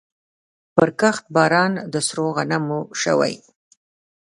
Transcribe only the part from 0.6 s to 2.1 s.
پرکښت باران د